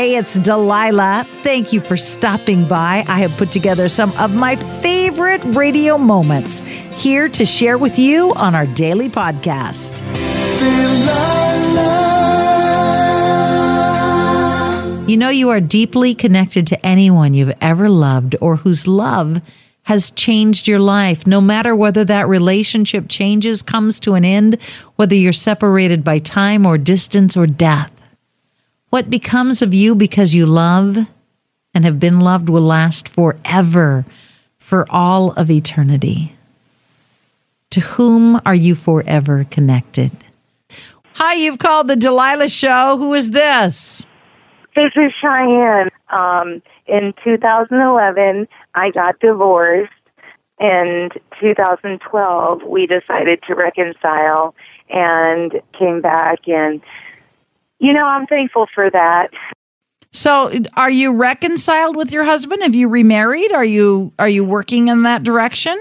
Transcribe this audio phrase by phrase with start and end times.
[0.00, 1.26] Hey, it's Delilah.
[1.28, 3.04] Thank you for stopping by.
[3.06, 8.32] I have put together some of my favorite radio moments here to share with you
[8.32, 10.00] on our daily podcast.
[15.06, 19.42] You know, you are deeply connected to anyone you've ever loved or whose love
[19.82, 24.56] has changed your life, no matter whether that relationship changes, comes to an end,
[24.96, 27.92] whether you're separated by time or distance or death.
[28.90, 30.98] What becomes of you because you love
[31.72, 34.04] and have been loved will last forever,
[34.58, 36.34] for all of eternity.
[37.70, 40.10] To whom are you forever connected?
[41.14, 42.96] Hi, you've called the Delilah Show.
[42.98, 44.06] Who is this?
[44.74, 45.90] This is Cheyenne.
[46.08, 49.92] Um, in 2011, I got divorced.
[50.58, 51.10] In
[51.40, 54.54] 2012, we decided to reconcile
[54.88, 56.40] and came back.
[56.48, 56.82] And,
[57.80, 59.30] you know, I'm thankful for that.
[60.12, 62.62] So, are you reconciled with your husband?
[62.62, 63.52] Have you remarried?
[63.52, 65.78] Are you are you working in that direction?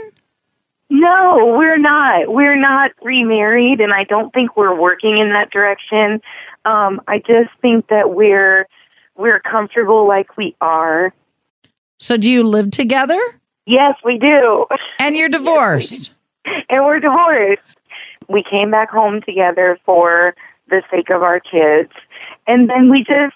[0.89, 2.31] No, we're not.
[2.31, 6.21] We're not remarried, and I don't think we're working in that direction.
[6.65, 8.67] Um, I just think that we're
[9.15, 11.13] we're comfortable like we are.
[11.99, 13.19] So, do you live together?
[13.65, 14.67] Yes, we do.
[14.99, 16.11] And you're divorced.
[16.45, 17.61] And we're divorced.
[18.27, 20.35] We came back home together for
[20.69, 21.91] the sake of our kids.
[22.47, 23.35] And then we just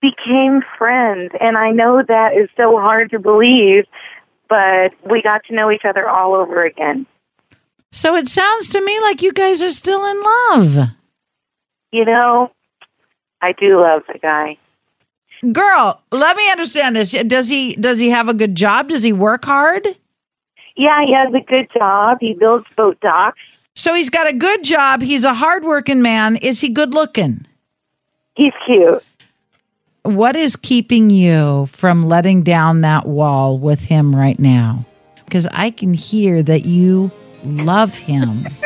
[0.00, 1.32] became friends.
[1.40, 3.84] And I know that is so hard to believe,
[4.48, 7.06] but we got to know each other all over again.
[7.90, 10.88] So it sounds to me like you guys are still in love.
[11.92, 12.50] You know,
[13.40, 14.58] I do love the guy.
[15.52, 17.12] Girl, let me understand this.
[17.12, 18.88] Does he does he have a good job?
[18.88, 19.86] Does he work hard?
[20.76, 22.18] Yeah, he has a good job.
[22.20, 23.38] He builds boat docks.
[23.74, 25.02] So he's got a good job.
[25.02, 26.36] He's a hardworking man.
[26.36, 27.46] Is he good looking?
[28.36, 29.02] He's cute.
[30.02, 34.84] What is keeping you from letting down that wall with him right now?
[35.24, 37.10] Because I can hear that you
[37.42, 38.46] love him.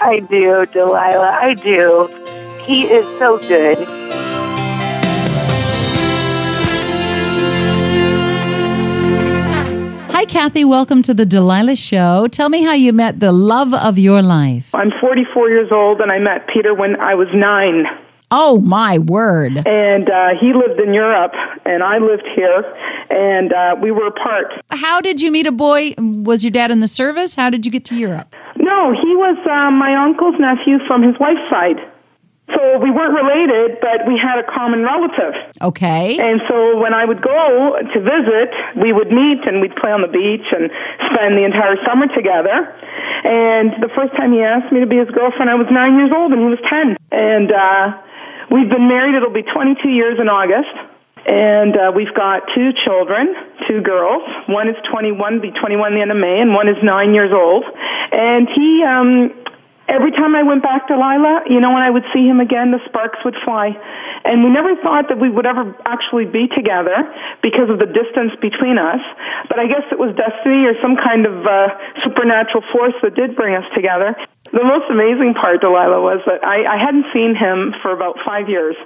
[0.00, 1.38] I do, Delilah.
[1.40, 2.08] I do.
[2.64, 3.78] He is so good.
[10.32, 10.64] Kathy.
[10.64, 12.26] Welcome to the Delilah Show.
[12.26, 14.74] Tell me how you met the love of your life.
[14.74, 17.84] I'm 44 years old, and I met Peter when I was nine.
[18.30, 19.58] Oh, my word.
[19.66, 21.34] And uh, he lived in Europe,
[21.66, 22.64] and I lived here,
[23.10, 24.46] and uh, we were apart.
[24.70, 25.92] How did you meet a boy?
[25.98, 27.34] Was your dad in the service?
[27.34, 28.34] How did you get to Europe?
[28.56, 31.76] No, he was uh, my uncle's nephew from his wife's side.
[32.54, 35.34] So we weren't related, but we had a common relative.
[35.60, 36.18] Okay.
[36.18, 40.02] And so when I would go to visit, we would meet and we'd play on
[40.02, 40.70] the beach and
[41.08, 42.68] spend the entire summer together.
[43.24, 46.10] And the first time he asked me to be his girlfriend, I was nine years
[46.14, 46.96] old and he was 10.
[47.12, 47.96] And uh,
[48.50, 50.74] we've been married, it'll be 22 years in August.
[51.24, 53.30] And uh, we've got two children,
[53.68, 54.26] two girls.
[54.48, 57.62] One is 21, be 21 the end of May, and one is nine years old.
[58.10, 59.30] And he um,
[59.92, 62.72] every time I went back to Lila, you know, when I would see him again,
[62.72, 63.76] the sparks would fly.
[64.24, 66.96] And we never thought that we would ever actually be together
[67.42, 69.04] because of the distance between us.
[69.48, 71.68] But I guess it was destiny or some kind of uh,
[72.02, 74.16] supernatural force that did bring us together.
[74.52, 78.52] The most amazing part, Delilah, was that I, I hadn't seen him for about five
[78.52, 78.76] years.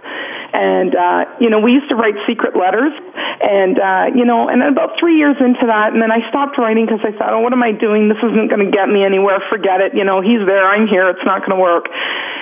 [0.55, 2.95] And, uh, you know, we used to write secret letters.
[3.43, 6.57] And, uh, you know, and then about three years into that, and then I stopped
[6.57, 8.07] writing because I thought, oh, what am I doing?
[8.09, 9.43] This isn't going to get me anywhere.
[9.51, 9.93] Forget it.
[9.93, 10.65] You know, he's there.
[10.65, 11.11] I'm here.
[11.11, 11.91] It's not going to work.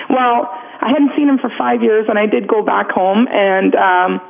[0.07, 0.45] Well,
[0.85, 4.21] I hadn't seen him for five years, and I did go back home, and, um,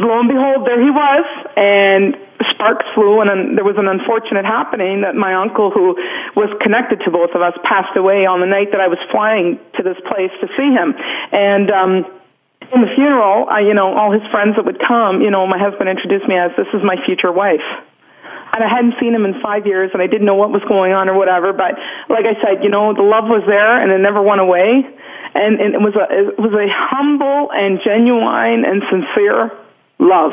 [0.00, 1.24] lo and behold, there he was,
[1.60, 2.16] and
[2.50, 5.94] sparks flew, and then there was an unfortunate happening that my uncle, who
[6.34, 9.60] was connected to both of us, passed away on the night that I was flying
[9.76, 10.94] to this place to see him,
[11.32, 11.70] and.
[11.70, 11.92] um
[12.72, 15.58] in the funeral, I, you know, all his friends that would come, you know, my
[15.58, 17.66] husband introduced me as this is my future wife.
[18.52, 20.92] And I hadn't seen him in five years and I didn't know what was going
[20.92, 21.74] on or whatever, but
[22.08, 24.86] like I said, you know, the love was there and it never went away.
[25.34, 29.50] And, and it was a, it was a humble and genuine and sincere
[29.98, 30.32] love.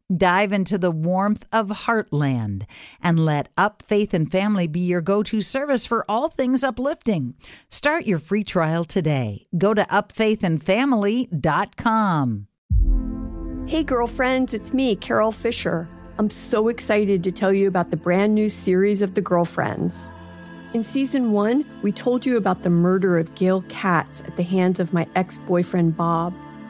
[0.15, 2.65] Dive into the warmth of Heartland
[3.01, 7.35] and let Up Faith and Family be your go to service for all things uplifting.
[7.69, 9.45] Start your free trial today.
[9.57, 12.47] Go to upfaithandfamily.com.
[13.67, 15.87] Hey, girlfriends, it's me, Carol Fisher.
[16.17, 20.11] I'm so excited to tell you about the brand new series of The Girlfriends.
[20.73, 24.81] In season one, we told you about the murder of Gail Katz at the hands
[24.81, 26.33] of my ex boyfriend Bob.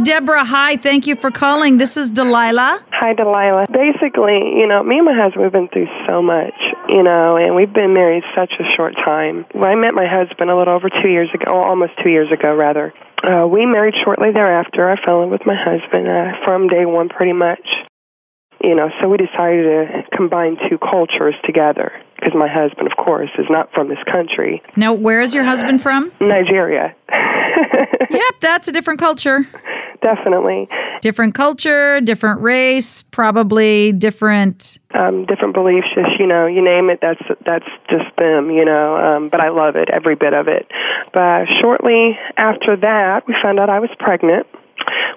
[0.00, 0.76] Deborah, hi.
[0.76, 1.76] Thank you for calling.
[1.76, 2.82] This is Delilah.
[2.92, 3.66] Hi, Delilah.
[3.70, 6.54] Basically, you know, me and my husband, we've been through so much,
[6.88, 9.44] you know, and we've been married such a short time.
[9.52, 12.54] When I met my husband a little over two years ago, almost two years ago,
[12.54, 14.88] rather, uh, we married shortly thereafter.
[14.88, 17.66] I fell in with my husband uh, from day one, pretty much.
[18.64, 23.30] You know, so we decided to combine two cultures together because my husband, of course,
[23.36, 24.62] is not from this country.
[24.76, 26.12] Now, where is your husband from?
[26.20, 26.94] Nigeria.
[28.10, 29.48] yep, that's a different culture
[30.02, 30.68] definitely.
[31.00, 34.78] Different culture, different race, probably different.
[34.94, 37.00] Um, different beliefs, just you know, you name it.
[37.00, 38.96] That's that's just them, you know.
[38.96, 40.70] Um, but I love it, every bit of it.
[41.12, 44.46] But shortly after that, we found out I was pregnant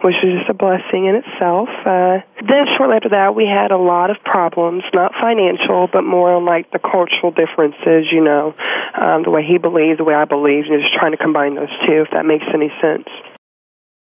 [0.02, 1.70] which was just a blessing in itself.
[1.86, 6.34] Uh, then shortly after that, we had a lot of problems, not financial, but more
[6.36, 8.54] on like the cultural differences, you know,
[9.00, 11.74] um, the way he believed, the way I believed, and just trying to combine those
[11.88, 13.08] two, if that makes any sense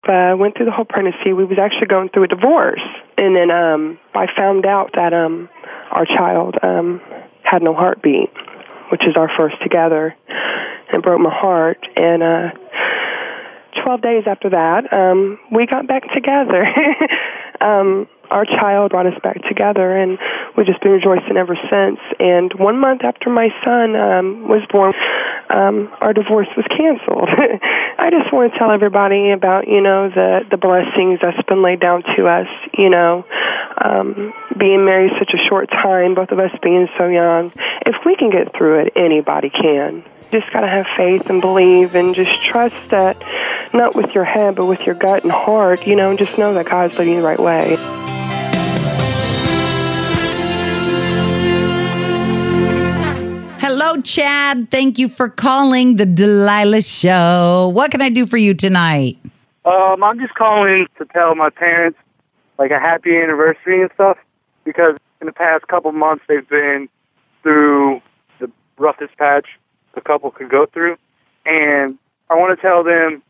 [0.07, 1.33] uh, went through the whole pregnancy.
[1.33, 2.81] We was actually going through a divorce,
[3.17, 5.49] and then um, I found out that um,
[5.91, 7.01] our child um,
[7.43, 8.29] had no heartbeat,
[8.91, 11.85] which is our first together, and it broke my heart.
[11.95, 12.49] And uh,
[13.83, 16.65] 12 days after that, um, we got back together.
[17.61, 20.17] um, our child brought us back together, and
[20.55, 21.99] we've just been rejoicing ever since.
[22.19, 24.93] And one month after my son um, was born,
[25.51, 27.29] um, our divorce was canceled.
[27.97, 31.79] I just want to tell everybody about you know the the blessings that's been laid
[31.79, 32.47] down to us.
[32.77, 33.25] You know,
[33.77, 37.51] um, being married such a short time, both of us being so young.
[37.85, 40.03] If we can get through it, anybody can.
[40.31, 43.21] Just got to have faith and believe, and just trust that
[43.73, 45.85] not with your head, but with your gut and heart.
[45.85, 48.00] You know, and just know that God's leading you the right way.
[54.03, 54.69] Chad.
[54.71, 57.71] Thank you for calling the Delilah Show.
[57.73, 59.17] What can I do for you tonight?
[59.65, 61.97] Um, I'm just calling to tell my parents
[62.57, 64.17] like a happy anniversary and stuff
[64.63, 66.89] because in the past couple months they've been
[67.43, 68.01] through
[68.39, 69.47] the roughest patch
[69.95, 70.97] a couple could go through,
[71.45, 71.97] and
[72.29, 73.21] I want to tell them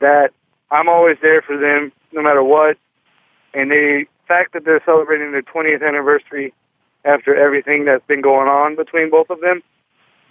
[0.00, 0.30] that
[0.70, 2.76] I'm always there for them no matter what.
[3.54, 6.52] And the fact that they're celebrating their 20th anniversary
[7.04, 9.62] after everything that's been going on between both of them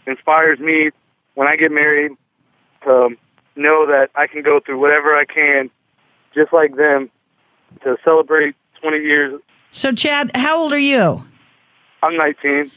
[0.07, 0.89] inspires me
[1.35, 2.13] when I get married
[2.83, 3.09] to
[3.55, 5.69] know that I can go through whatever I can,
[6.33, 7.11] just like them,
[7.83, 9.41] to celebrate 20 years.
[9.71, 11.23] So, Chad, how old are you?
[12.01, 12.71] I'm 19.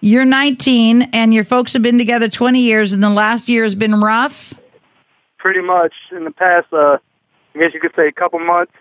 [0.00, 3.74] You're 19 and your folks have been together 20 years and the last year has
[3.74, 4.52] been rough?
[5.38, 5.94] Pretty much.
[6.12, 6.98] In the past, uh,
[7.54, 8.72] I guess you could say a couple months,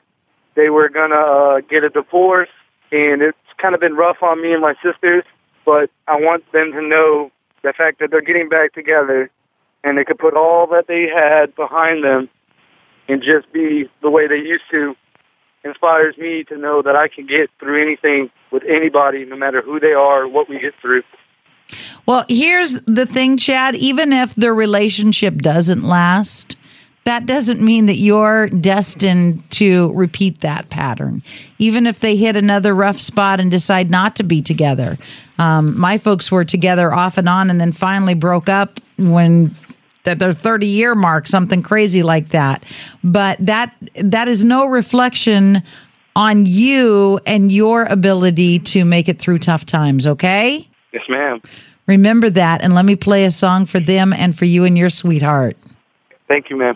[0.56, 2.50] they were going to uh, get a divorce,
[2.92, 5.24] and it's kind of been rough on me and my sisters,
[5.66, 7.32] but I want them to know
[7.64, 9.30] the fact that they're getting back together
[9.84, 12.30] and they could put all that they had behind them
[13.08, 14.96] and just be the way they used to
[15.64, 19.80] inspires me to know that I can get through anything with anybody, no matter who
[19.80, 21.04] they are, what we get through.
[22.06, 23.76] Well, here's the thing, Chad.
[23.76, 26.58] Even if the relationship doesn't last,
[27.06, 31.22] that doesn't mean that you're destined to repeat that pattern.
[31.60, 34.98] Even if they hit another rough spot and decide not to be together.
[35.40, 39.54] Um, my folks were together off and on and then finally broke up when
[40.04, 42.64] that their 30 year mark, something crazy like that.
[43.04, 45.64] But that that is no reflection
[46.16, 50.68] on you and your ability to make it through tough times, okay?
[50.92, 51.42] Yes, ma'am.
[51.88, 54.90] Remember that and let me play a song for them and for you and your
[54.90, 55.58] sweetheart.
[56.28, 56.76] Thank you, ma'am.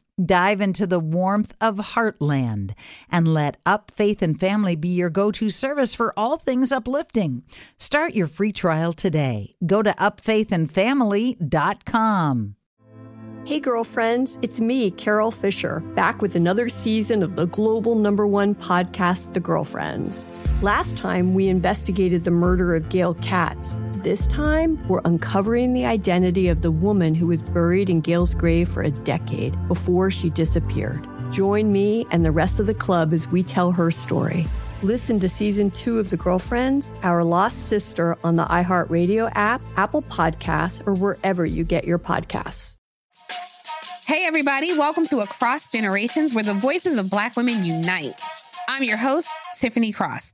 [0.23, 2.75] Dive into the warmth of Heartland
[3.09, 7.43] and let Up Faith and Family be your go to service for all things uplifting.
[7.79, 9.55] Start your free trial today.
[9.65, 12.55] Go to upfaithandfamily.com.
[13.43, 18.53] Hey, girlfriends, it's me, Carol Fisher, back with another season of the global number one
[18.53, 20.27] podcast, The Girlfriends.
[20.61, 23.75] Last time, we investigated the murder of Gail Katz.
[24.03, 28.67] This time, we're uncovering the identity of the woman who was buried in Gail's grave
[28.67, 31.07] for a decade before she disappeared.
[31.31, 34.47] Join me and the rest of the club as we tell her story.
[34.81, 40.01] Listen to season two of The Girlfriends, Our Lost Sister on the iHeartRadio app, Apple
[40.01, 42.77] Podcasts, or wherever you get your podcasts.
[44.07, 48.19] Hey, everybody, welcome to Across Generations, where the voices of Black women unite.
[48.67, 49.27] I'm your host,
[49.59, 50.33] Tiffany Cross.